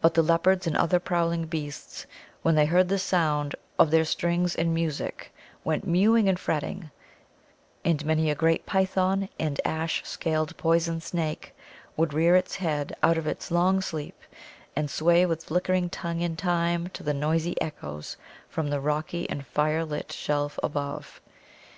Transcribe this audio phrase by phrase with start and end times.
[0.00, 2.06] But the leopards and other prowling beasts,
[2.40, 6.90] when they heard the sound of their strings and music, went mewing and fretting;
[7.84, 11.54] and many a great python and ash scaled poison snake
[11.94, 14.18] would rear its head out of its long sleep
[14.74, 18.16] and sway with flickering tongue in time to the noisy echoes
[18.48, 21.20] from the rocky and firelit shelf above.